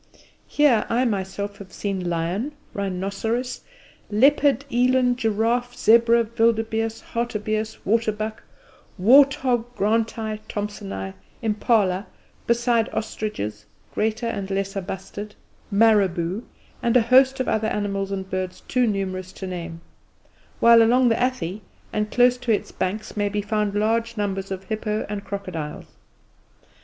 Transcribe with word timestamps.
Here 0.47 0.87
I 0.89 1.05
myself 1.05 1.59
have 1.59 1.71
seen 1.71 2.09
lion, 2.09 2.53
rhinoceros, 2.73 3.61
leopard, 4.09 4.65
eland, 4.71 5.19
giraffe, 5.19 5.75
zebra, 5.77 6.23
wildebeeste, 6.23 7.03
hartebeeste, 7.13 7.77
waterbuck, 7.85 8.41
wart 8.97 9.35
hog, 9.35 9.65
Granti, 9.75 10.39
Thomsoni, 10.49 11.13
impala, 11.43 12.07
besides 12.47 12.89
ostriches, 12.91 13.67
greater 13.93 14.25
and 14.25 14.49
lesser 14.49 14.81
bustard, 14.81 15.35
marabout, 15.69 16.45
and 16.81 16.97
a 16.97 17.01
host 17.01 17.39
of 17.39 17.47
other 17.47 17.67
animals 17.67 18.11
and 18.11 18.27
birds 18.27 18.61
too 18.61 18.87
numerous 18.87 19.31
to 19.33 19.45
name; 19.45 19.81
while 20.59 20.81
along 20.81 21.09
the 21.09 21.21
Athi 21.23 21.61
and 21.93 22.09
close 22.09 22.37
to 22.37 22.51
its 22.51 22.71
banks 22.71 23.15
may 23.15 23.29
be 23.29 23.43
found 23.43 23.75
large 23.75 24.17
numbers 24.17 24.49
of 24.49 24.63
hippo 24.63 25.05
and 25.07 25.23
crocodiles. 25.23 25.85